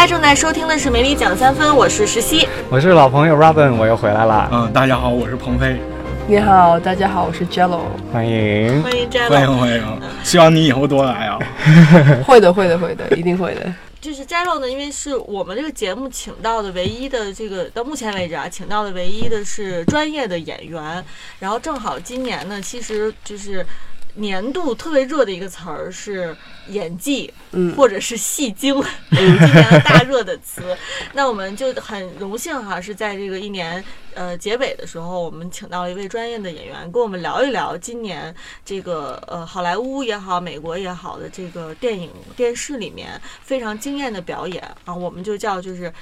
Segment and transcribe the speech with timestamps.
[0.00, 4.48] 大家正在收听的是《美丽讲三分》，我是石溪，我是老朋友 Robin，我又回来了。
[4.50, 5.78] 嗯，大家好，我是鹏飞。
[6.26, 11.38] 你好，大家好，我是 Jello，欢迎欢迎 Jello，欢迎欢迎，希望你以后多来啊。
[12.26, 13.70] 会的，会的，会的， 一定会的。
[14.00, 21.04] 就是 Jello 呢，因为是我们这个节目请到的唯一的这个到目前为止啊，请到的唯一的是专业的演员，
[21.40, 23.66] 然后正好今年呢，其实就是。
[24.14, 26.36] 年度特别热的一个词儿是
[26.68, 28.74] 演技，嗯，或者是戏精，
[29.10, 29.38] 今年
[29.70, 30.76] 的大热的词。
[31.14, 33.82] 那我们就很荣幸哈，是在这个一年
[34.14, 45.92] 呃结尾的时候，我们请到了一位专业的演员，跟我们聊一聊今年这个呃好莱坞也好，美国也好的这个电影电视里面非常惊艳的表演啊，我们就叫就是。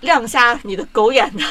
[0.00, 1.44] 亮瞎你的狗眼的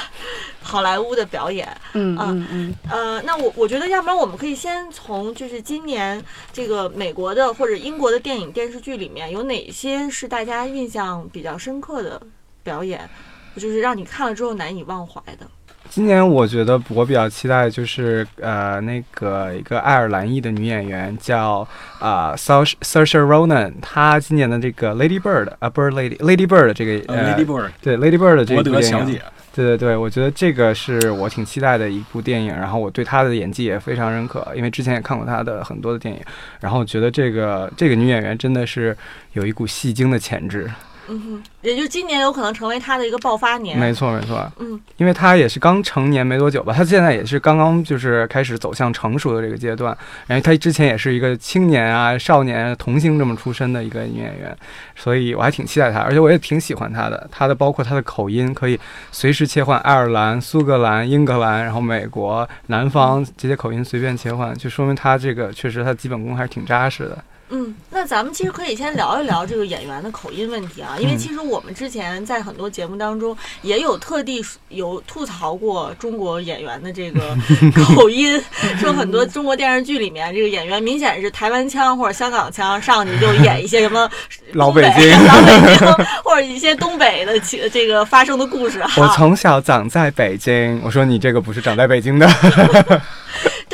[0.62, 12.22] 好莱坞的表演，嗯嗯嗯，呃，那我我觉得，要不然我们可以先从就是今年这个美国的或者英国的电影电视剧里面有哪些是大家印象比较深刻的
[12.64, 13.10] 表演，
[13.56, 15.48] 就是让你看了之后难以忘怀的。
[15.90, 21.68] 今年我觉得我比较期待就是呃那个一个爱尔兰裔的女演员叫
[22.00, 28.36] 啊 Saoirse Ronan，她今年的这个 Lady Bird 啊 Bird Lady Lady Bird 这个 Lady Bird 对 Lady Bird
[28.36, 29.20] 的这个电影，
[29.56, 36.22] 对对对，我觉得这个是我挺期待的一部电影，然后我对她的演技也非常认可，因为之前也看过她的很多的电影，
[36.60, 38.96] 然后觉得这个这个女演员真的是
[39.34, 40.70] 有一股戏精的潜质。
[41.08, 43.78] 嗯哼，也就今年有可能成为他的一个爆发年。
[43.78, 44.52] 没错，没错。
[44.60, 49.98] 嗯，因为他也是刚成年没多久吧，他现在也是刚刚就是开始走向成熟的这个阶段。
[50.28, 54.56] 然后他之前也是一个青年啊、少年童星这么出身的一个女演员，
[54.96, 57.30] 所以我还挺期待她，而且我也挺喜欢她的。
[57.32, 58.80] 她的包括她的口音可以
[59.12, 67.18] 随时切换爱尔兰、苏格兰、英格兰，然后美国、南方这些口音随便切换，就说明她这个确实她基本功还是挺扎实的。
[67.50, 77.38] 嗯，那咱们其实可以先聊一聊这个演员的口音问题啊，因为其实我们之前在很多节目当中也有特地有吐槽过中国演员的这个
[77.96, 78.38] 口音，
[78.78, 84.10] 说很多中国电视剧里面这个演员明显是台湾腔或者香港腔上去就演一些什么
[84.54, 85.88] 老北京、老北京
[86.24, 88.84] 或者一些东北的这个发生的故事。
[88.98, 92.30] 我从小长在北京，我说你这个不是长在北京的。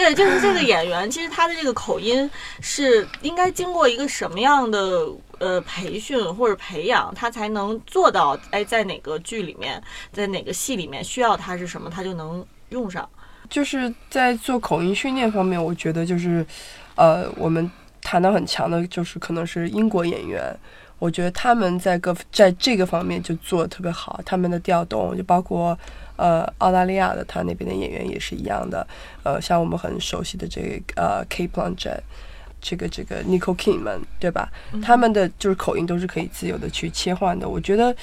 [0.04, 5.08] 对，就是这个演员，其实他的这个口音是应该经过一个什么样的
[5.40, 8.38] 呃培训或者培养，他才能做到？
[8.52, 9.82] 哎，在哪个剧里面，
[10.12, 13.08] 在哪个戏里面需要他是什么，他就能用上。
[13.50, 16.46] 就是在做口音训练方面，我觉得就是，
[16.96, 17.72] 呃，我们
[18.02, 20.54] 谈到很强的，就是可能是英国演员，
[21.04, 25.78] 我觉得他们在各在这个方面就做的特别好，他们的调动就包括。
[26.16, 28.86] 呃，澳大利亚的他那边的演员也是一样的，
[29.24, 32.02] 呃，像我们很熟悉的这个呃 K Blanchett，
[32.64, 34.50] 这个这个 Nicole Kidman，对吧？
[34.82, 37.48] 他们的就是口音都是可以自由的去切换的。
[37.48, 37.94] 我觉得，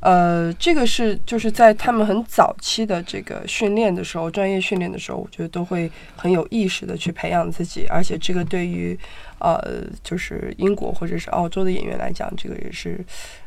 [0.00, 8.96] 呃，这个是就是在他们很早期的这个训练的时候，专业训练的时候，我觉得都会很有意识的去培养自己，而且这个对于
[9.38, 9.58] 呃
[10.04, 13.02] 就是英国或者是澳洲的演员来讲，这个也是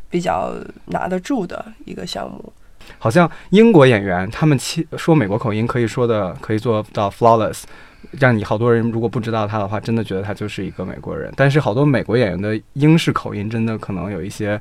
[0.10, 0.56] 比较
[0.88, 2.52] 拿得住的一个项目。
[3.00, 7.64] 好像英国演员他们切说美国口音可以说的可以做到 flawless，
[8.12, 11.32] 让你好多人如果不知道他的话，真的觉得他就是一个美国人。
[11.36, 14.60] 但是好多美国演员的英式口音真的可能有一些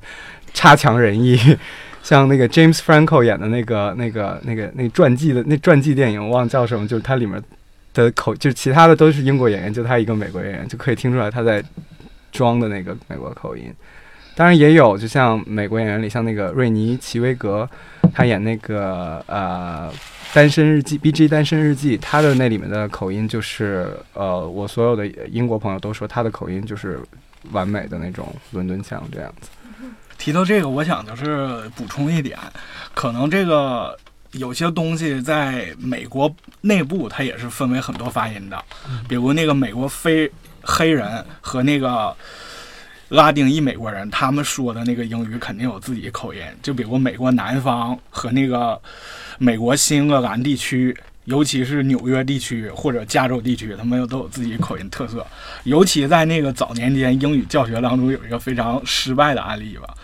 [0.55, 1.39] 差强人意，
[2.03, 7.43] 像那个 James Franco 演的那个那个那个那传记的那传记电影，我忘了叫什么，就是它里面
[7.95, 11.63] 的口，就是其他的都是英国演员，就他一个美国演员就可以听出来他在
[12.31, 13.65] 装的那个美国口音。
[14.35, 17.69] 当然也有，就像美国演员里，像那个瑞尼奇威格，
[18.15, 19.91] 他演那个呃
[20.35, 26.99] 《单身日记》B G《单身日记》，他的那里面的口音就是呃，我所有的英国朋友都说他的口音就是
[27.51, 29.51] 完美的那种伦敦腔这样子。
[30.17, 32.39] 提到这个，我想就是补充一点，
[32.95, 33.95] 可能这个
[34.33, 38.65] 有些东西在美国内部它也是分为很多发音的，
[39.07, 40.31] 比如那个美国非
[40.63, 42.17] 黑人和那个。
[43.09, 46.41] 拉丁裔美国人，他们说的那个英语肯定有自己的口音。
[46.63, 48.81] 就比如美国南方和那个
[49.39, 55.27] 美国新英格兰地区，尤其是纽约地区或者加州地区，他们都有自己口音特色。
[55.65, 59.95] 尤其在那个早年间英语教学当中，有一个非常失败的案例吧。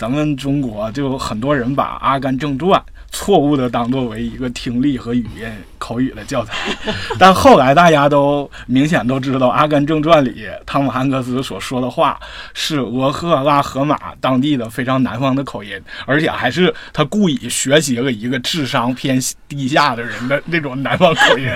[0.00, 2.80] 咱们中国就很多人把《阿甘正传》
[3.12, 6.54] 错误的当作为一个听力和语音口语的教材，
[7.20, 12.18] 但后来大家都明显都知道，《阿甘正传》里汤姆汉克斯所说的话
[12.54, 21.46] 是俄赫拉荷马当地的非常南方的口音，而且还是他故意学习了一个智商偏低下的人的那种南方口音，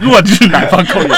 [0.00, 1.10] 弱智南方口音。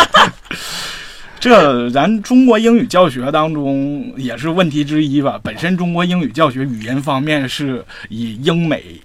[1.44, 5.38] 这咱中国英语教学当中也是问题之一吧。
[5.42, 8.98] 本身中国英语教学语音方面是以英美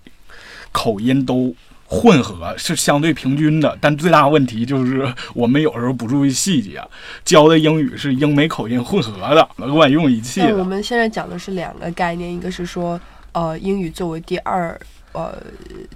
[0.71, 1.53] 口音都
[1.85, 3.77] 混合，是相对平均的。
[3.81, 6.81] 但最大问题就是我们有时候不注意细节，
[7.25, 10.63] 教的英语是英美口音混合的，额外用一气我。
[10.63, 12.97] 们现在讲的是两个概念，一个是说，
[13.33, 14.79] 呃，英语作为第二，
[15.11, 15.41] 呃，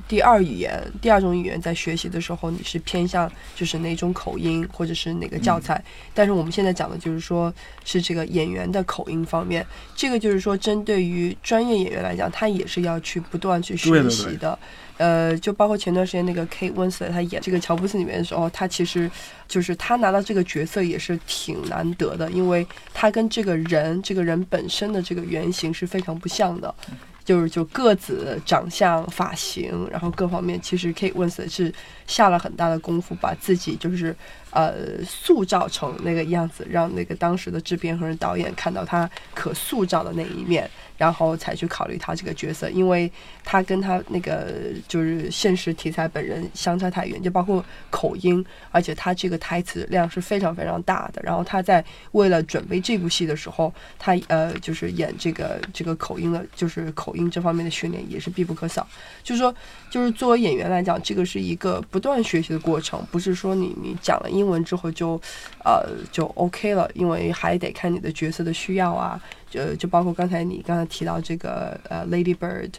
[0.07, 5.83] 第二语言，第二种语言在学习的时候，你是偏向就是哪种口音或者是哪个教材。
[6.13, 7.53] 但是我们现在讲的就是说，
[7.85, 9.65] 是这个演员的口音方面，
[9.95, 14.57] 这个就是说，针对于专业演员来讲，他也是要去不断去学对对对习的。
[14.97, 19.09] 呃，就包括前段时间那个 Kate Winslet，她演这个乔布斯里面的时候，他其实
[19.47, 26.73] 就是他拿到这个角色也是挺难得的，因为他跟这个人这个人本身的这个原型是非常不像的，
[27.23, 31.73] 就是就个子、长相、发型，然后各方面，其实 Kate Winslet 是
[32.05, 34.15] 下了很大的功夫，把自己就是
[34.53, 43.11] 呃塑造成那个样子，让那个当时的制片和导演看到他可塑造的那一面，然后才去考虑他这个角色，因为
[43.43, 44.53] 他跟他那个
[44.87, 51.21] 就是现实题材本人相差太远，就包括口音，而且他这个台词量是非常非常大的。
[51.23, 58.87] 然后他在为了准备这部戏的时候，他呃就是演这个这个口音的，就是口音这方面的训练也是必不可少。
[59.23, 59.53] 就是说，
[59.89, 65.19] 就是作为演员来讲，这个是一个不断学习的过程，不是说你你讲了英文之后就
[65.63, 69.21] 呃就 OK 了，因为还得看你的角色的需要啊。
[69.49, 72.73] 就就包括刚才你刚才提到这个呃 Lady Bird。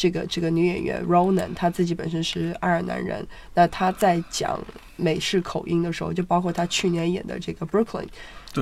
[0.00, 4.58] 这个这个女演员 Ronan，她自己本身是爱尔兰人，那她在讲
[4.96, 8.06] 美式口音的时候，就包括她去年演的这个 Brooklyn，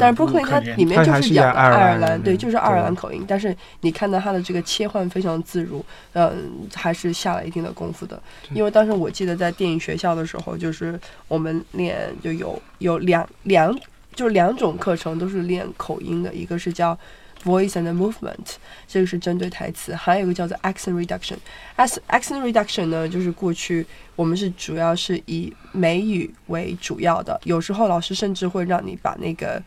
[0.00, 3.24] 但是 Brooklyn 它里面就是演爱尔兰，对，就是爱尔兰口音。
[3.28, 8.20] 但是你看到她的这个切换非常自如，嗯，还是下了一定的功夫的。
[8.52, 10.98] 因为当时我记得在电影学校的时候，就是
[11.28, 13.72] 我们练就有有两两
[14.12, 16.98] 就是两种课程都是练口音的，一个是叫
[17.44, 18.56] voice and movement，
[18.86, 21.36] 这个是针对台词，还有一个叫做 accent reduction。
[21.76, 23.86] accent accent reduction 呢，就是过去
[24.16, 29.62] 我们是主要是以美语为主要的，有时候老师甚至会让你把那个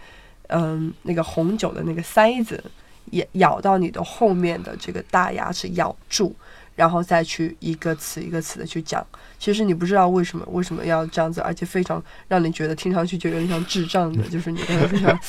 [0.47, 2.63] 嗯那个红酒的那个塞子
[3.11, 6.35] 也咬到你的后面的这个大牙齿咬住。
[6.75, 9.05] 然后再去一个词一个词的去讲，
[9.37, 15.19] 其实你不知道为什么为什么要这样子，而且非常让你觉得听上去就有点像智障的， 就是你非常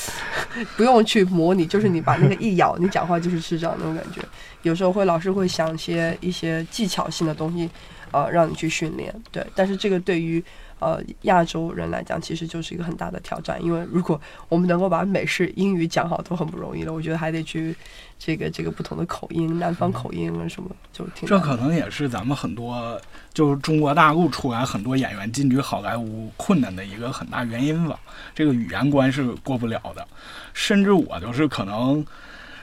[0.77, 4.21] 不用去模拟，就是你把那个一咬，你讲话就是智障那种感觉。
[4.61, 7.69] 有时候会老师会想些一些技巧性的东西，
[8.11, 9.13] 呃，让你去训练。
[9.31, 10.43] 对，但是这个对于
[10.83, 14.19] 呃亚洲人来讲，其实就是一个很大的挑战，因为如果
[14.49, 16.91] 我们能够把美式英语讲好，都很不容易了。
[16.91, 17.75] 我觉得还得去
[18.19, 22.99] 这个这个不同的口音，南方口音啊什么，就挺这可能也是咱们很多
[23.33, 27.97] 就是中国大陆出来很多演员进军好莱坞困难的一个很大原因吧。
[28.35, 30.05] 这个语言关是过不了的，
[30.53, 32.05] 甚至我就是可能，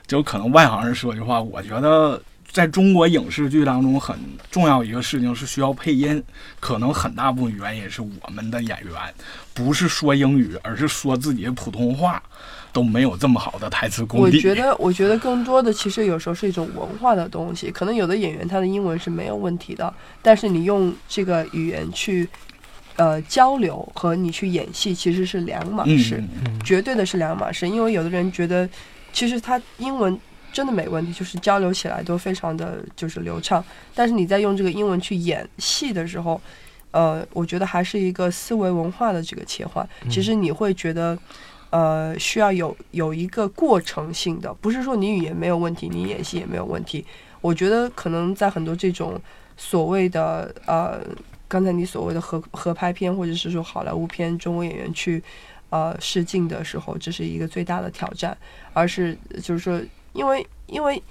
[0.07, 2.21] 就可能外行人说句话，我觉得
[2.53, 4.19] 在中国影视剧当中很
[4.51, 6.23] 重要一个事情是需要配音，
[6.59, 8.93] 可能很大部分原因是我们的演员
[9.55, 12.21] 不是说英语，而是说自己的普通话
[12.73, 14.37] 都没有这么好的台词功底。
[14.37, 17.71] 我觉得，我觉得更多的其实有时候是一种文化的东西。
[17.71, 22.29] 可能有的演员他的英文是没有问题的，但是你用这个语言去
[22.97, 27.69] 呃交流和你去演戏其实是两码事，嗯，嗯绝对的是两码事。
[27.69, 28.69] 因为有的人觉得
[29.13, 30.19] 其实他英文
[30.53, 33.65] 真的没问题，就是交流起来都非常的就是流畅，
[33.95, 36.41] 但是你在用这个英文去演戏的时候。
[36.93, 39.89] 呃，我觉得还是一个思维文化的这个切换。
[40.11, 41.17] 其实你会觉得，
[41.71, 47.07] 呃，需要有有一个过程性的，不是说你语言没有问题，你演戏也没有问题。
[47.41, 49.17] 我觉得可能在很多这种
[49.57, 51.01] 所谓的呃，
[51.47, 55.23] 刚才你所谓的合合拍片，或者是说好莱坞片，中国演员去
[55.69, 58.37] 呃试镜的时候，这是一个最大的挑战，
[58.73, 59.81] 而是就是说，
[60.21, 61.03] 因为因为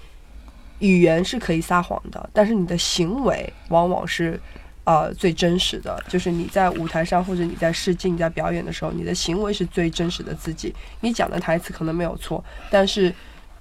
[0.78, 4.40] 语言是可以撒谎的，但是你的行为往往是。
[4.84, 10.74] 呃，最真实的就是你在舞台上或者你在试镜、你在表演的时候，你的行为是最真实的自己。
[11.02, 13.14] 你讲的台词可能没有错，但是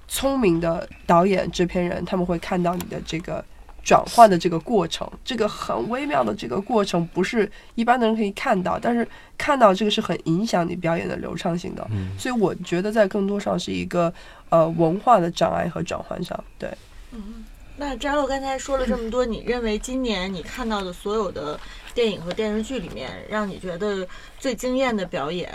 [0.07, 3.45] 聪明的导演、制片人他们会看到你的这个
[3.83, 11.85] 转换的这个过程，这个很微妙的这个过程，不是一般的人可以看到，但是看到这个是很影响你表演的流畅性的。
[11.91, 14.11] 嗯所以我觉得在更多上是一个
[14.49, 16.69] 呃文化的障碍和转换上，对。
[17.11, 17.45] 嗯
[17.81, 21.57] 那扎洛刚才说了这么多，你认为今年你看到的所有的
[21.93, 24.05] 电影和电视剧里面，让你觉得
[24.37, 25.49] 最惊艳的表演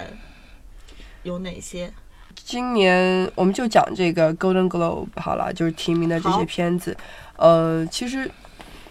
[1.23, 1.93] 有哪些？
[2.35, 6.97] 今年我们就讲这个 Golden Globe 好了，就是提名的这些片子，
[7.37, 8.31] 呃，其实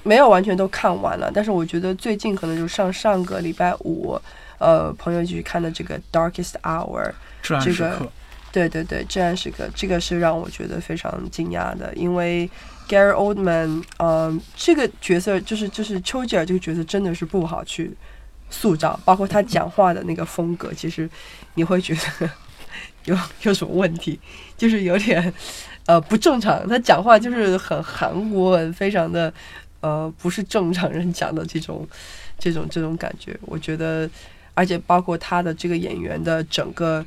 [0.04, 4.16] 没有完全都看完了，但是我觉得最近可能就是上上个礼拜五，
[4.60, 7.12] 呃朋友一起去看的这个《Darkest Hour》。
[7.66, 8.10] 这个
[8.54, 12.48] 对对对，这样是个这个是让我觉得非常惊讶的，因为
[12.88, 17.92] Gary Oldman，嗯、这个角色就是就是丘吉尔这个角色真的是不好去
[18.52, 21.10] 塑造，包括他讲话的那个风格，其实
[21.56, 22.30] 你会觉得
[23.06, 24.20] 有有什么问题，
[24.56, 25.34] 就是有点
[25.88, 29.34] 呃不正常，他讲话就是很含糊，很非常的
[29.80, 31.88] 呃不是正常人讲的这种
[32.38, 34.08] 这种这种感觉，我觉得，
[34.54, 37.04] 而且包括他的这个演员的整个。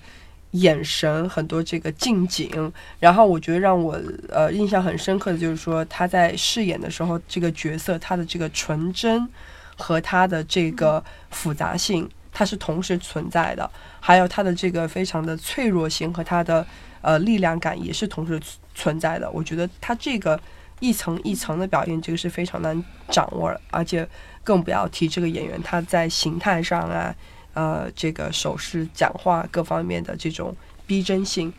[0.52, 4.00] 眼神很多这个近景，然后我觉得让我
[4.30, 9.28] 呃印象很深刻的就是说他在饰演的时候，这个角色他的这个纯真
[9.76, 16.66] 和他的这个复杂性，它是同时存在的，还有他的这个非常的脆弱性和他的
[17.02, 18.40] 呃力量感也是同时
[18.74, 19.30] 存在的。
[19.30, 20.40] 我觉得他这个
[20.80, 24.08] 一层一层的表现，这个是非常难掌握的，而且
[24.42, 27.14] 更不要提这个演员他在形态上啊。
[27.56, 30.54] 呃，这个手势、讲话各方面的这种
[30.86, 31.50] 逼真性，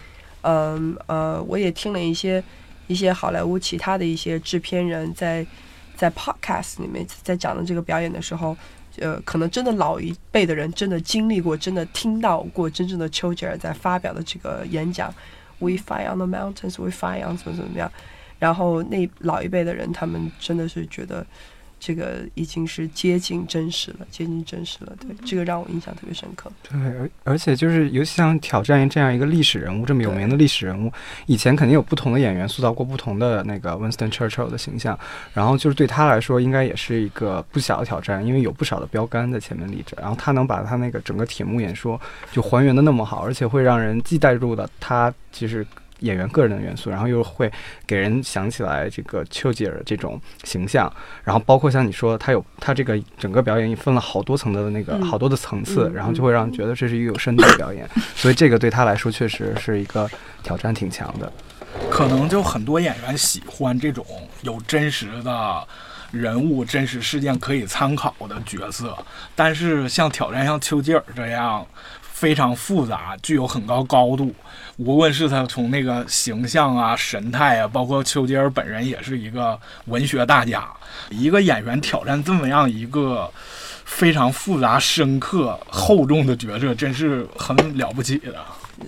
[0.41, 2.43] 嗯呃，我也听了一些
[2.85, 5.43] 一些好莱坞其他的一些制片人在
[5.95, 8.55] 在 podcast 里面在讲的这个表演的时候，
[8.99, 15.11] 呃，可能真的老一辈的人真的经历过，真的听到过真正的丘吉尔在发表的这个演讲
[15.57, 17.91] ，We fly on the mountains, we fly on 怎么怎么样，
[18.37, 21.25] 然后那老一辈的人他们真的是觉得。
[21.79, 24.93] 这个已经是接近真实了，接近真实了。
[24.99, 26.51] 对，这个让我印象特别深刻。
[26.63, 30.91] 对，而而且就是，尤其像挑战这样一个历史人物，这么有名的历史人物，
[31.27, 34.97] 以前肯定有不同的演员塑造过不同的那个 Winston Churchill 的形象，
[35.33, 41.99] 然后就是对他来说，应该也是一个不小的挑战，因为有不少的标杆在前面立着，然后他能把他那个整个铁幕演说
[42.31, 45.65] 就还原的那么好，而且会让人既带入的他其实。
[45.99, 47.51] 演员个人的元素，然后又会
[47.85, 50.91] 给人想起来这个丘吉尔这种形象，
[51.23, 60.09] 然后包括像你说，他有他这个整个表演也分了好多层的那个、嗯好多的层次，嗯然后就会让人觉得这是一个有深度的表演，所以这个对他来说确实是一个
[60.43, 61.31] 挑战挺强的。
[61.89, 64.05] 可能就很多演员喜欢这种
[64.41, 65.67] 有真实的
[66.11, 68.97] 人物、真实事件可以参考的角色，
[69.35, 71.65] 但是像挑战像丘吉尔这样
[72.01, 74.33] 非常复杂、具有很高高度，
[74.77, 80.67] 无论是他从那个形象啊、神态啊，包括丘吉尔本人也是一个文学大家，
[81.09, 83.31] 一个演员挑战这么样一个。
[83.89, 88.35] 非常复杂、深刻、厚重的角色，真是很了不起的。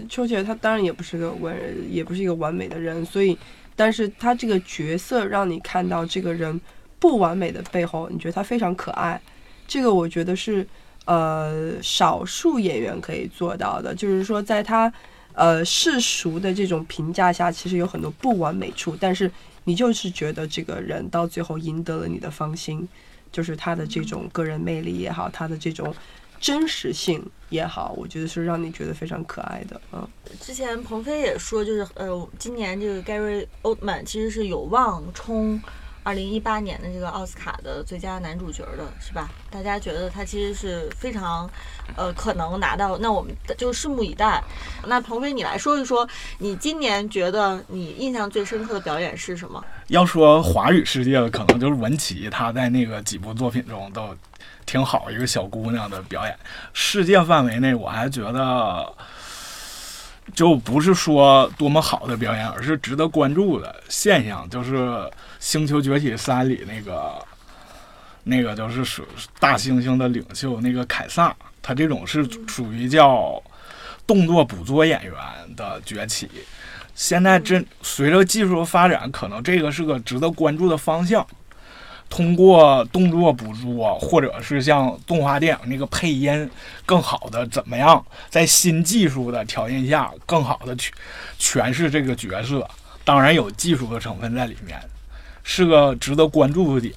[0.09, 1.55] 丘吉尔他当然也不是个完，
[1.89, 3.35] 也不是一个完美的人，所以，
[3.77, 6.59] 但是他这个角色让你看到这个人
[6.99, 9.19] 不完美的背后，你觉得他非常可爱，
[9.67, 10.67] 这个我觉得是
[11.05, 14.91] 呃少数演员可以做到的，就是说在他
[15.33, 19.31] 呃世俗的这种评价下，其实有很多不完美处，但是
[19.63, 22.87] 你就是觉得这个人到最后赢得了你的芳心，
[23.31, 25.93] 就是他的这种个人魅力也好，他的这种
[26.39, 30.07] 真实性也好，我觉得是让你觉得非常可爱的，嗯。
[30.39, 35.61] 之前鹏飞也说，就是呃，今年这个 Gary Oldman 其实是有望冲
[36.03, 39.29] 二零一八年的这个奥斯卡的最佳男主角的，是吧？
[39.51, 41.49] 大家觉得他其实是非常
[41.95, 44.41] 呃可能拿到，那我们就拭目以待。
[44.87, 46.07] 那鹏飞，你来说一说，
[46.39, 49.63] 你今年觉得你印象最深刻的表演是什么？
[49.87, 54.15] 要说华语世界，可能就是文琪，她在那个几部作品中都
[54.65, 56.35] 挺好，一个小姑娘的表演。
[56.73, 58.93] 世界范围内，我还觉得
[60.33, 64.77] 就不是说多么好的表演，而是值得关注的现象，就是
[65.39, 67.13] 《星球崛起三》里那个
[68.23, 69.05] 那个就是属
[69.39, 73.41] 大猩猩的领袖那个凯撒，他这种是属于叫
[74.05, 75.13] 动作捕捉演员
[75.55, 76.29] 的崛起。
[76.95, 81.25] 现在真随着技术发展，可能这个是个值得关注的方向。
[82.09, 86.49] 通过动作捕捉，或者是像动画电影那个配音，
[86.85, 90.91] 更好的怎么样在新技术的条件下，更好的去
[91.39, 92.67] 诠释这个角色。
[93.05, 94.79] 当然有技术的成分在里面，
[95.43, 96.93] 是个值得关注的点。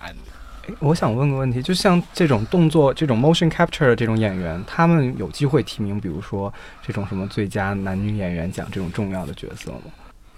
[0.67, 6.53] 诶我想问个问题，就像这种动作、这种 motion capture 的这种演员，他们有机会提名，比如说
[6.87, 9.81] 这种什么最佳男女演员奖这种重要的角色吗？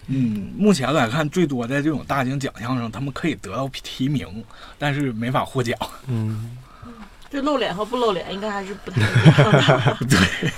[0.08, 4.44] 嗯，目前来看，最多在这种大型奖项上，他们可以得到提名，
[4.78, 5.78] 但是没法获奖。
[6.06, 6.56] 嗯，
[7.30, 9.96] 就露脸和不露脸应该还是不太一样的。
[10.06, 10.50] 对，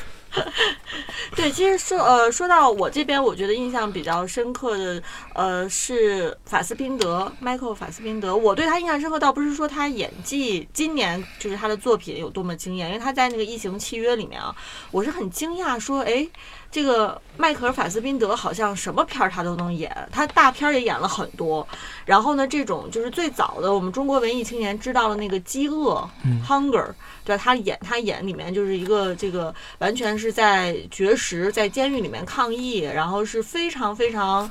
[1.34, 8.36] 对，其实说呃说到我这边，我觉得印象比较深刻的呃是法斯宾德，Michael 法斯宾德。
[8.36, 14.54] 我对他印象深刻，倒不是说他演技今年就是他的作品有多么惊艳，因为他在那个《异形契约》里面啊，
[14.90, 16.26] 我是很惊讶说，哎，
[16.70, 21.66] 这个迈克尔·法斯宾德好像什么片儿他都能演，他大片儿也演了很多。
[22.04, 26.06] 然后呢，这种就是最早的我们中国文艺青年知道了那个《饥饿》
[26.46, 26.88] （Hunger），
[27.24, 27.42] 对吧？
[27.42, 34.50] 他演他演里面就是一个这个完全是在绝食，在监狱里面抗议，然后是非常非常。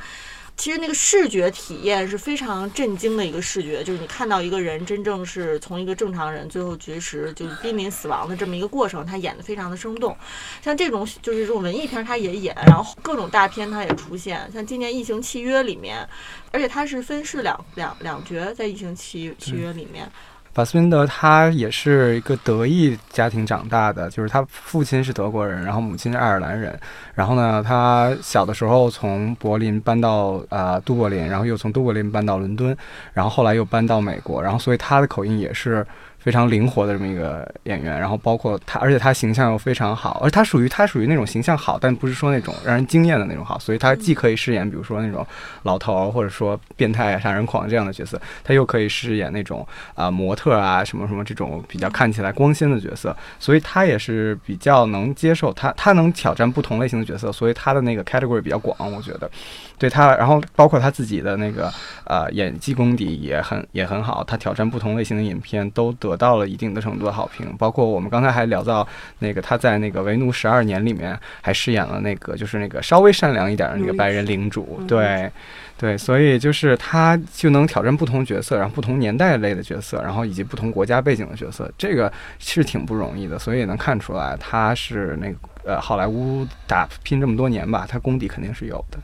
[0.58, 10.16] 其实那个视觉体验是非常震惊的一个视觉，就是你看到一个人真正是从一个正常人最后绝食，就是濒临死亡的这么一个过程，他演的非常的生动。
[10.64, 16.08] 像这种就是这种文艺片他也演，然后各种大片他也出现，像今年《异形契约》里面，
[16.52, 20.10] 而且他是分饰两两两角在《异形契契约》里面。
[20.56, 26.80] 法斯宾德他也是一个德裔家庭长大的，就是他父亲是德国人，然后母亲是爱尔兰人。
[27.14, 32.76] 然后呢，他小的时候从柏林搬到啊都柏林，然后又从都柏林搬到伦敦，
[33.12, 35.86] 然后后来又搬到美国，然后所以他的口音也是。
[36.26, 45.24] 非常灵活的这么一个演员，然后包括他，而且他形象又非常好，而他属于他属于那种形象好，但不是说那种让人惊艳的那种好，所以他既可以饰演比如说那种
[45.62, 49.64] 老头儿或者说变态杀人狂这样的角色，他又可以饰演那种
[49.94, 59.30] 啊模特啊什么什么这种比较看起来光鲜的角色，所以他也是比较能接受他，他能挑战不同类型的角色，所以他的那个 category 比较广，我觉得。
[59.78, 61.70] 对他，然后包括他自己的那个
[62.06, 67.54] 呃演技功底也很也很好，他挑战不同类型的影片都得到了一定的程度的好评。
[67.58, 68.88] 包括我们刚才还聊到
[69.20, 75.30] 那个他在那个《为奴十二年》里面还饰演了那个就是那个稍微善良一点的那个白人领主，对
[75.78, 83.38] 对，所以就是他就能挑战不同角色，然后不同年代类的角色，然后以及不同国家背景的角色，这个是挺不容易的。
[83.38, 88.98] 所以也能看出来他是那个呃好莱坞打拼这么多年吧，他功底肯定是有的。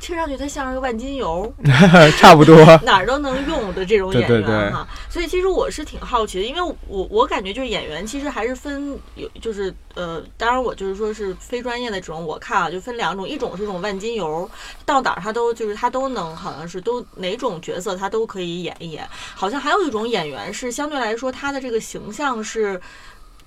[0.00, 1.52] 听上去他像是个万金油，
[2.18, 4.86] 差不多 哪儿都能用的这种演员哈。
[5.08, 14.48] 所以其实我是挺好奇的，因为我我感觉就是演员其实还是分有就是呃，当然我就是说是非专业的这种，我看啊就分两种，一种是这种万金油，
[14.84, 19.08] 到哪儿他都就是他都能好像是都哪种角色他都可以演一演。
[19.34, 22.80] 好像还有一种演员是相对来说他的这个形象是。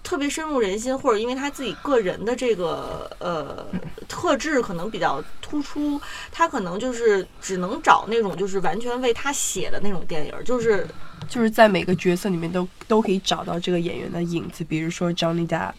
[0.07, 3.67] 特别深入人心，或者因为他自己个人的这个呃
[4.07, 5.99] 特质可能比较突出，
[6.31, 10.87] 他可能就是只能找那种就是完全为他写的那种电影，就是
[11.27, 15.73] 就是在每个角色里面都都可以找到这个演员的影子，比如说 Johnny Depp，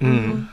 [0.00, 0.46] 嗯。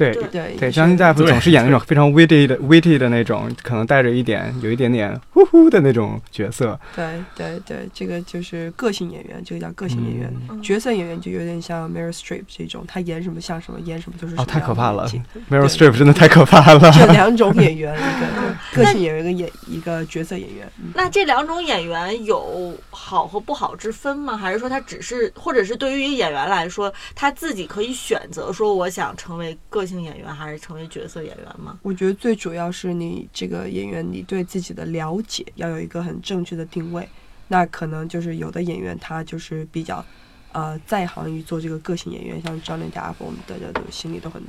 [0.00, 6.78] 对对对，相信大夫总是演那种非常 witty 的 witty 的那种，可能带着一点有一点点呼呼的那种角色。
[6.96, 10.32] 对对对，这个就是个性演员，这个叫个性演员。
[10.62, 15.06] 角色演员就有点像 Meryl Streep 这种，他演什么像什么，演什么就是哦，太可怕了
[15.50, 16.90] ！Meryl Streep 真的太可怕了。
[16.92, 20.66] 这两种演员，一个 个性演员，一个演一个角色演员。
[20.94, 24.34] 那这两种演员有好和不好之分吗？
[24.34, 29.84] 还是说他只是，或者是对于演员来说，他自己可以选择说，我想成为个。
[29.89, 31.78] 性性演员还是成为角色演员吗？
[31.82, 37.06] 我觉得最主要是你这个演员，你对自己的了解要有一个很正确的定位。
[37.48, 40.04] 那可能就是有的演员他就是比较，
[40.52, 44.40] 呃，在行于做这个个性演员，像张连达，我们大家都心里都很，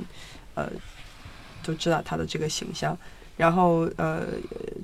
[0.54, 0.70] 呃，
[1.64, 2.96] 都知道他的这个形象。
[3.36, 4.28] 然后呃，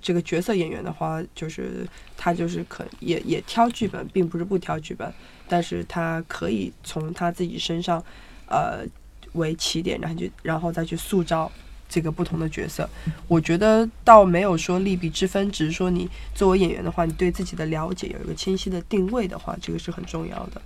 [0.03, 5.13] 这个角色演员的话，就是他就是可也也挑剧本，并不是不挑剧本，
[5.47, 8.05] 但是他可以从他自己身上，
[8.49, 8.85] 呃。
[9.39, 11.51] 为起点，然后就然后再去塑造
[11.89, 12.89] 这个不同的角色。
[13.27, 20.61] 我觉得倒没有说利弊之分，只是说你作为演员的话，你对自己的了解有一个清晰的定位的话，这个是很重要的。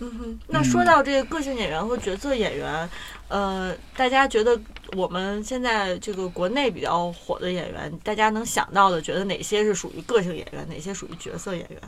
[0.00, 2.90] 嗯哼，那说到这个个性演员和角色演员，
[3.28, 4.60] 呃，大家觉得
[4.96, 11.80] 我们现在这个国内比较火的演员，大家能想到的，觉得哪些是属于个性演员，哪些属于角色演员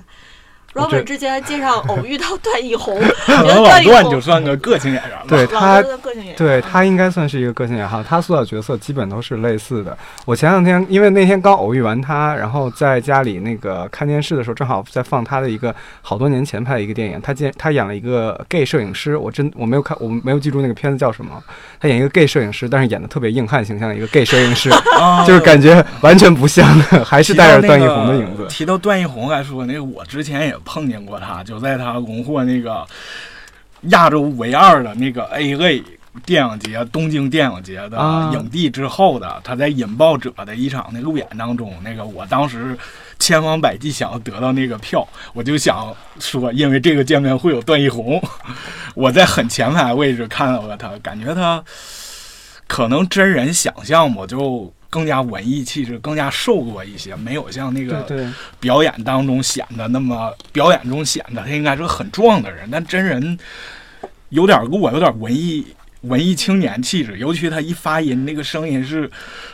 [0.76, 5.24] ？Robert 之前介绍偶遇到段奕宏， 可能老段就算个个性演员了。
[5.26, 8.04] 对他，个性演员，对他应该算是一个个性演员。
[8.04, 9.96] 他塑造角色基本都是类似的。
[10.24, 17.20] 我前两天因为那天刚偶遇完他，然后在家里那个看电视的时候，正好在放他的一个好多年前拍的一个电影。
[17.20, 21.42] 他见他演了一个 gay 摄影师，我真我没有看，我没有记住那个片子叫什么。
[21.80, 24.70] 他演一个 gay 摄影师，但是演的特别硬汉形象的一个 gay 摄影师，
[25.26, 28.46] 就是感觉完全不像的，还是带着段奕宏的影子。
[28.48, 31.42] 提到段奕宏来说，那个我之前也碰见过他。
[31.42, 32.86] 就在他荣获那个
[33.84, 35.82] 亚洲唯二的那个 A A
[36.24, 42.76] 电影节东京电影节的影帝之后的，他在引爆者的一场那路演当中，那个我当时
[43.18, 48.22] 千方百计想要得到那个票，我就想说，因为这个见面会有段奕宏，
[48.94, 51.62] 我在很前排位置看到了他，感觉他
[52.66, 54.72] 可能真人想象我就。
[54.88, 58.06] 更加文艺气质，更加瘦弱一些，没有像那个
[58.60, 63.38] 表演当中显得那么表演中显得他应该是个很壮的人，但真人
[64.30, 65.66] 有点跟我有点文艺
[66.02, 69.10] 文艺青年气质，尤其他一发音，那个声音是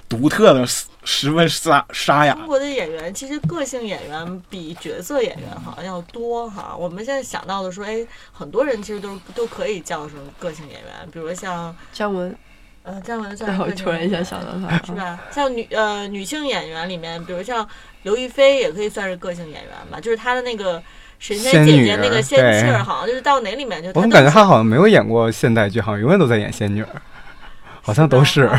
[0.09, 2.47] 独特的，十十分沙沙哑中。
[2.47, 6.77] 国的演员其实个性演员比角色演员好像要多哈。
[6.77, 12.37] 我们现在想到的说，哎，很多人其实都都可以叫成个性演员，比如像姜文，
[12.85, 15.19] 呃姜文算对， 我突然一下想到他，是吧？
[15.31, 17.67] 像女呃女性演员里面，比如像
[18.03, 20.83] 刘亦菲也可以算是个性演员吧，就是她的那个
[21.19, 26.89] 神仙姐姐那个仙气儿，好像就是到哪里面就我怎么感觉她好像没有演过现代剧，好像永远都在演仙女儿，
[27.83, 28.47] 好像都是。
[28.49, 28.57] 吧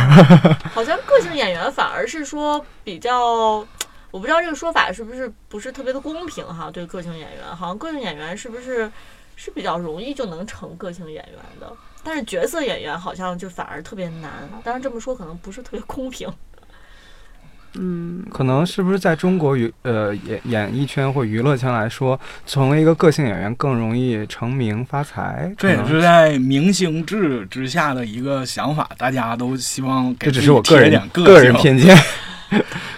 [0.73, 3.65] 好像个性演员反而是说比较，
[4.11, 6.71] 我不知道这个说法是不是不是特别的公平哈？
[6.71, 8.89] 对个性演员，好像个性演员是不是
[9.35, 11.69] 是比较容易就能成个性演员的？
[12.03, 14.31] 但是角色演员好像就反而特别难。
[14.63, 16.27] 当然这么说可能不是特别公平。
[17.75, 25.51] 嗯，可能是不是在中国娱呃演演艺圈或娱乐圈来说，成为一个个性演员更容易成名发财？
[25.57, 31.97] 这也是在明星制之下的一个想法，大家都希望给这只自己是我个人贴点个个人偏见。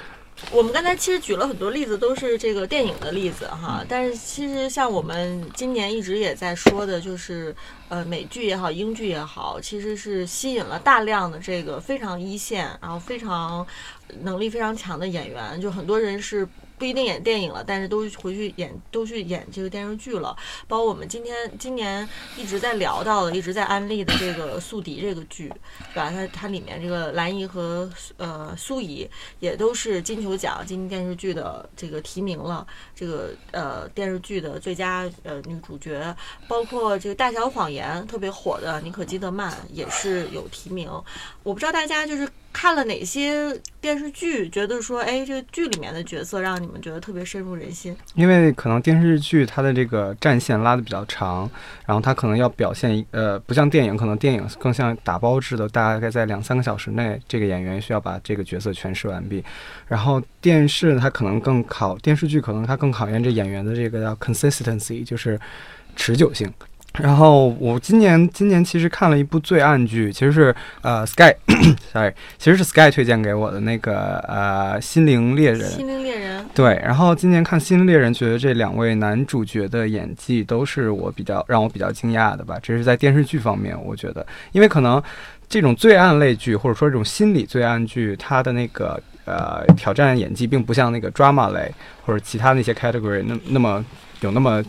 [0.55, 3.79] 我们刚才其实举了很多例子，都是这个电影的例子哈。
[3.81, 7.53] 嗯但是其实像我们今年一直也在说的，就是
[7.89, 13.67] 呃美剧也好，英剧也好，其实是吸引了大量的这个非常一线，然后非常
[14.21, 16.47] 能力非常强的演员，就很多人是。
[16.77, 20.35] 不一定演电影了，但是都回去演，都去演这个电视剧了。
[20.67, 22.07] 包括我们今天今年
[22.37, 25.47] 一直在聊到的，一直在安利的这个《宿敌》这个剧，
[25.93, 26.11] 对吧？
[26.11, 29.09] 它它里面这个兰姨和呃苏怡
[29.39, 36.15] 也都是金球奖金电视剧的这个提名了，这个呃电视剧的最佳呃女主角，
[36.47, 40.89] 包括这个《大小谎言》特别火的妮可基德曼也是有提名。
[41.43, 47.93] 我不知道大家就是看了哪些电视剧，觉得说，哎，这个剧里面的角色让你们觉得特别深入人心。
[48.13, 51.51] 因为可能电视剧它的这个战线拉的比较长，
[51.85, 59.43] 然后它可能要表现呃，不像电影，可能电影更像打包制的，大概在两三个小时内，这个演员需要把这个角色诠释完毕。
[59.89, 65.37] 然后电视它可能更考电视剧，可能它更考验这演员的这个叫 consistency，就是
[65.97, 66.49] 持久性。
[67.01, 75.61] 然后我今年今年其实看了一部罪案剧，其实是呃 Sky，sorry， 其实是 Sky 推荐给我的那个呃《心灵猎人》。
[75.65, 82.57] 心灵猎人，对，然后今年看《心灵猎人》，觉得这两位男主角的演技都是我比较让我比较惊讶的吧。
[82.61, 85.01] 这是在电视剧方面，我觉得，因为可能
[85.49, 91.69] 这种罪案类剧，或者说这种心理罪案剧，它的那个呃挑战演技，并不像那个 drama 类
[92.05, 93.83] 或者其他那些 category 那那么
[94.21, 94.63] 有那么。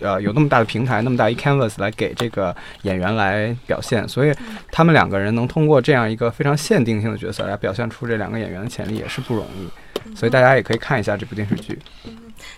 [0.00, 4.34] 呃，有那么大的平台，那么大一 canvas 来给这个演员来表现，所以
[4.70, 10.16] 他们两个人能通过这样一个非常限定性的角色来表现出这两个演员的潜力，也是不容易。
[10.16, 11.78] 所以大家也可以看一下这部电视剧。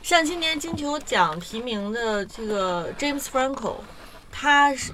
[0.02, 3.76] 像今年金球奖提名的这个 James Franco，
[4.32, 4.92] 他是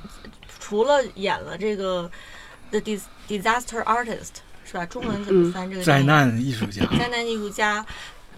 [0.61, 2.11] 除了演了这个
[2.71, 4.85] The Dis Disaster Artist 是吧？
[4.87, 6.03] 中文怎么翻这个灾？
[6.03, 7.85] 难艺术家，灾难艺术家。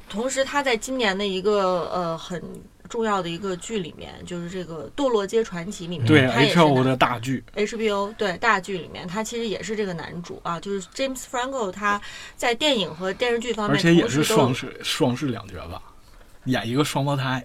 [0.09, 2.43] 同时，他在今年的一个呃很
[2.89, 12.01] 重要的一个剧里面，就是这个《堕落街传奇》里面，对他也是 H O 的大剧，HBO 对大剧里面，他其实也是这个男主啊，就是 James Franco，他
[12.37, 15.81] 在电影和电视剧方面而且也是双饰双饰两角吧，
[16.45, 17.45] 演一个双胞胎。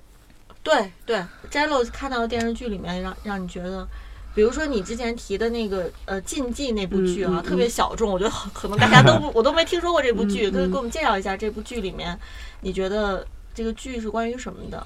[0.62, 3.88] 对对 j e l o 看到的电视剧里面让让你觉得，
[4.36, 12.20] 比如说你之前提的那个呃禁忌那部剧啊，嗯嗯特别小众，我觉得可能 大家都不我都没听说过这部剧，嗯可以嗯给我们介绍一下这部剧里面，
[12.60, 13.26] 你觉得
[13.56, 14.86] 这个剧是关于什么的？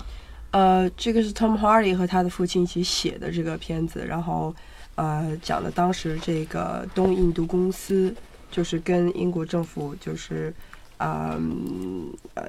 [0.53, 4.55] 呃，这个是 Tom Hardy 和他的父亲一起写的这个片子，然后
[4.95, 8.15] 呃讲的当时这个东印度公司
[8.49, 10.53] 就是跟英国政府就是。
[11.05, 12.47] 嗯，呃，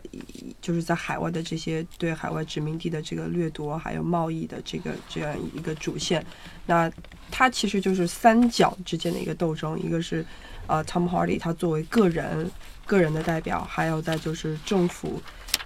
[0.61, 6.25] 就是在海外的这些对海外殖民地的这个掠夺，还有贸易的这个这样一个主线，
[6.67, 6.89] 那
[7.33, 10.25] 它其实就是三角之间的一个斗争，一个是
[10.69, 12.49] 呃 Tom Hardy 他作为个人
[12.87, 15.21] 个人的代表，还有再就是政府，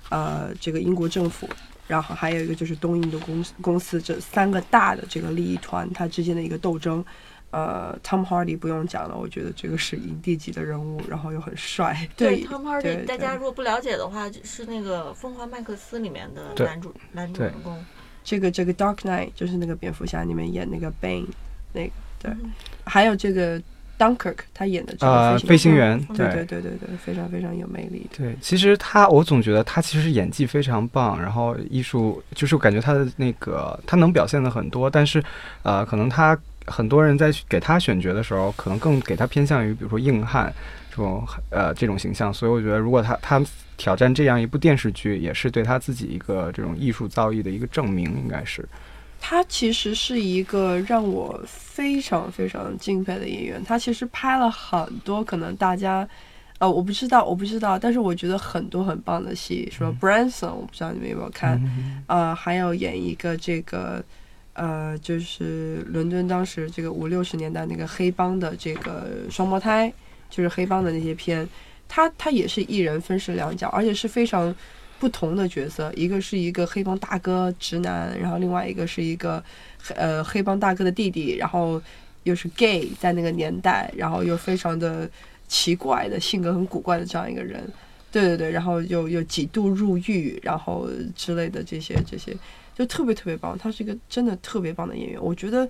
[0.08, 1.46] 呃，这个英国政府，
[1.88, 7.04] 然后还有一个就是东印度公司公司这三个大的这个利益团，它之间的一个斗争。
[7.50, 12.06] 呃，Tom Hardy 不用讲了，我觉得这个是影帝级的人物，然后又很帅。
[12.14, 17.82] 对，Tom Hardy，大家如果不了解的话，是那个《疯狂麦克斯》里面的男主男主人公。
[18.22, 21.24] 这个这个 Dark Knight 就是那个蝙蝠侠里面演那个 Bane
[21.72, 22.52] 那个，对，嗯
[22.84, 23.58] 还有这个
[23.98, 28.06] Dunkirk 他演的这呃，个飞行员，嗯对对对对对，非常非常有魅力。
[28.16, 35.22] 对，其实他，我总觉得他其实演技非常棒，然后艺术就是我感觉他的那个他能表现的很多，但是
[35.64, 40.52] 呃，可能他很多人在给他选角的时候，可能更给他偏向于比如说硬汉
[40.90, 43.42] 这种呃这种形象，所以我觉得如果他他
[43.76, 48.68] 挑战这样一部电视剧，也是对他自己一个这种艺术造诣的一个证明，应该是。
[49.20, 53.62] 他其实是一个让我非常非常敬佩的演员。
[53.64, 56.08] 他其实拍了很多可能大家，
[56.58, 61.60] 呃，我不知道，我不知道，但是我觉得很多很棒的戏，什么《Branson》，我不知道你们有没有看，
[62.06, 64.02] 呃，还有演一个这个，
[64.54, 69.92] 呃，就是伦敦当时这个五六十年代那个黑帮的这个双胞胎，
[70.30, 71.46] 就是黑帮的那些片，
[71.88, 74.54] 他他也是一人分饰两角，而且是非常。
[74.98, 79.42] 不同的角色，一个是一个黑帮大哥直男，然后另外一个是一个
[79.94, 81.80] 呃黑帮大哥的弟弟，然后
[82.24, 85.08] 又是 gay，在那个年代，然后又非常的
[85.46, 87.62] 奇怪的性格很古怪的这样一个人，
[88.10, 92.36] 对对对，然后又又几度入狱，然后之类的这些这些，
[92.76, 95.68] 就特别特别棒，他是一个真的特别棒的演员，我觉得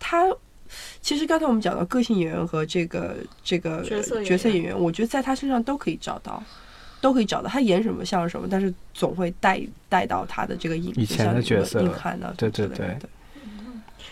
[0.00, 0.26] 他
[1.00, 6.42] 其实刚才我们讲到个性演员和这个这个角色演员，我觉得在他身上都可以找到。
[7.04, 12.96] 都可以找到他演什么像什么，但是总会带带到他的这个影以前的角色硬汉的，对对对。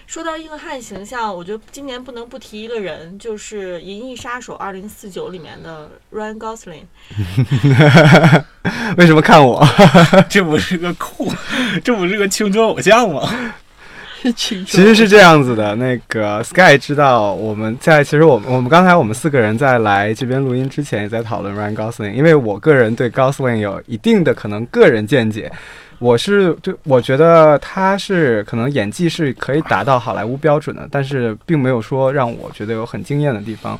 [0.06, 6.84] 说到硬汉形象，我觉得今年不能不提一个人，就是《银翼杀手二零四九》里面的 Ryan Gosling。
[8.98, 9.66] 为什么看我？
[10.28, 11.32] 这不是个酷，
[11.82, 13.22] 这不是个青春偶像吗？
[14.30, 25.50] 其实是这样子的，那个 Sky 知道我们在，其实我我们刚才我们四个人在来这边录音之前也在讨论 Ryan Gosling，因为我个人对 Gosling 有一定的可能个人见解，
[25.98, 33.78] 我是对我觉得他是可能演技是可以达到好莱坞标准的，但是并没有说让我觉得有很惊艳的地方。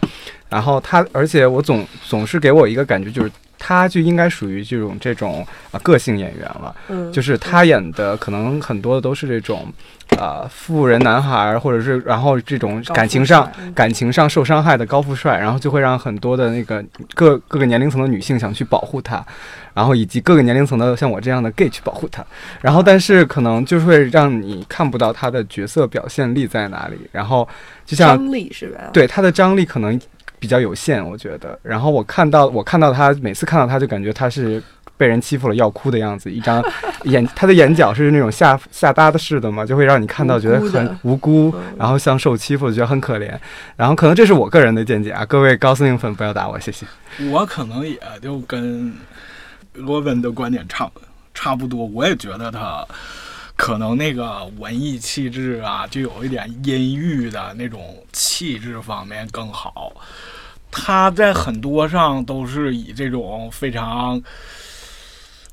[0.49, 3.31] 然后他，而且我总总是给我一个感觉就是。
[3.65, 9.73] 他就应该属于这种这种啊个性演员了，嗯，就是他演的可能很多的都是这种，
[10.19, 19.25] 啊富人男孩，或者是然后这种感情上感情上受伤害的高富帅，然后就会让很多的那个各各个年龄层的女性想去保护他，
[19.75, 22.25] 然后以及各个年龄层的像我这样的 gay 去保护他，
[22.61, 27.49] 然后但是可能就是会让你看不到他的角色表现力在哪里，然后
[27.87, 28.91] 就像张力是吧？
[28.93, 30.01] 对他的张力可能。
[30.43, 31.57] 比较有限，我觉得。
[31.63, 34.61] 然后我看到，我看到他每次看到他就感觉他是
[34.97, 36.61] 被人欺负了要哭的样子，一张
[37.05, 43.33] 眼他的眼角是那种下下搭的似的嘛，就会让你看到觉得很无辜，然后像受欺负，觉得很可怜。
[43.77, 46.85] 然后可能这是我个人的见解啊，各位高司令粉不要打我，谢谢。
[47.31, 48.93] 我可能也就跟
[49.75, 50.91] 罗文的观点差
[51.33, 52.85] 差不多，我也觉得他
[53.63, 59.93] 可能那个文艺气质啊，就有一点阴郁的那种气质方面更好。
[60.69, 64.21] 他在很多上都是以这种非常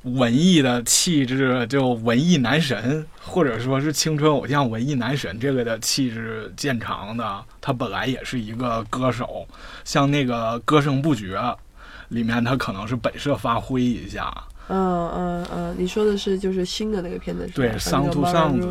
[0.01, 7.45] 文艺的气质，就文艺男神，或者说是青春偶像文艺男神这个的气质见长的。
[7.61, 9.47] 他本来也是一个歌手，
[9.85, 11.37] 像那个《歌声不绝》
[12.07, 14.33] 里面，他可能是本色发挥一下。
[14.69, 17.53] 嗯嗯嗯，你说的是就是新的那个片子是吧？
[17.55, 18.67] 对，上图上图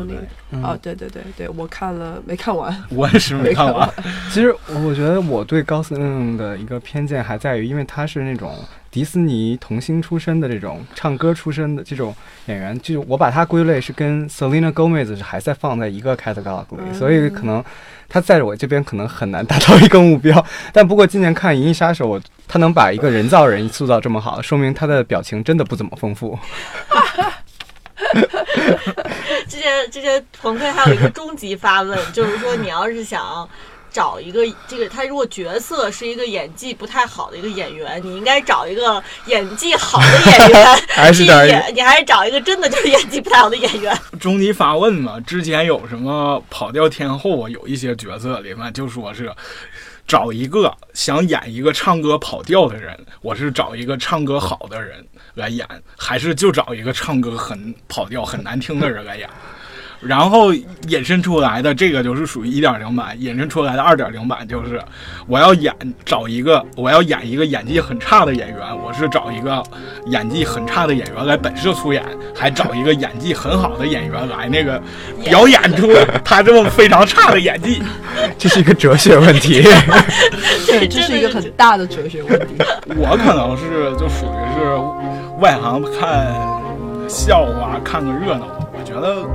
[0.63, 2.75] 哦，对对对对，我看了没看完？
[2.89, 3.87] 我也是没看完。
[4.31, 8.55] 其实我觉得我对高司令的一个偏见还在于，因为他是那种
[8.89, 12.15] 迪士尼童星出身的这种唱歌出身的这种
[12.47, 17.63] 演员，就我把他归类是跟 Selena Gomez 还在放在一个 category 里，所以可能。
[18.11, 26.37] 他在我这边可能很难达到一个目标，但不过今年看《银翼杀手》，我他能把一个人造人塑造这么好，说明他的表情真的不怎么丰富。
[29.47, 33.47] 之前之前彭飞还有一个终极发问， 就是说你要是想。
[33.91, 43.97] 找一个这个他如果角色是一个演技不太好的一个演员，你应该找一个演技好的演员 还是演，你还是找一个真的就是演技不太好的演员。
[44.19, 49.33] 终极发问嘛，之前有什么跑调天后啊，有一些角色里面就说是
[50.09, 59.29] 找一个想演一个唱歌跑调的人，我是找一个唱歌好的人来演，还是就找一个唱歌很跑调很难听的人来演？
[60.01, 64.81] 然后引申出来的这个就是属于一点零版，引申出来的二点零版就是
[65.27, 65.73] 我要演
[66.05, 69.61] 找一个我要演一个演技很差的演员，我是找一个
[70.05, 74.81] 演技很差的演员来本色出演，还找一个演技很好的演员来那个
[75.23, 75.89] 表演出
[76.23, 77.81] 他这么非常差的演技，
[78.37, 79.61] 这是一个哲学问题，
[80.65, 82.55] 对，这是一个很大的哲学问题。
[82.95, 86.33] 我可能是就属于是外行看
[87.09, 89.27] 笑话看个热闹，我觉得。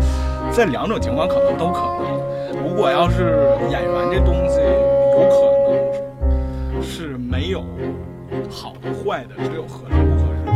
[0.54, 2.62] 这两种情况可能都可能。
[2.62, 5.34] 如果要是演员这东西，有可
[6.70, 7.64] 能是没有
[8.48, 10.53] 好的坏的，只有合适不合适。